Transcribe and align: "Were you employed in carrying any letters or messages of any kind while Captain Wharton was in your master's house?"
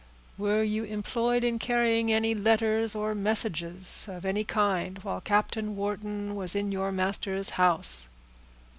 "Were 0.35 0.63
you 0.63 0.83
employed 0.83 1.43
in 1.43 1.59
carrying 1.59 2.11
any 2.11 2.33
letters 2.33 2.95
or 2.95 3.13
messages 3.13 4.07
of 4.09 4.25
any 4.25 4.43
kind 4.43 4.97
while 5.03 5.21
Captain 5.21 5.75
Wharton 5.75 6.35
was 6.35 6.55
in 6.55 6.71
your 6.71 6.91
master's 6.91 7.51
house?" 7.51 8.07